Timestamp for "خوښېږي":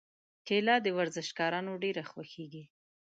2.11-2.63